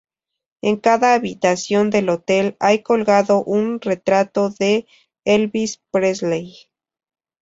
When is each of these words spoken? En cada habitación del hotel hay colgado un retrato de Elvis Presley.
En 0.63 0.77
cada 0.77 1.13
habitación 1.13 1.91
del 1.91 2.09
hotel 2.09 2.55
hay 2.59 2.81
colgado 2.81 3.43
un 3.43 3.79
retrato 3.79 4.49
de 4.49 4.87
Elvis 5.25 5.79
Presley. 5.91 6.57